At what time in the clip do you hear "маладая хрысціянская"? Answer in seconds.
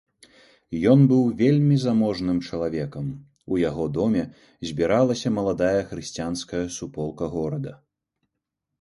5.39-6.67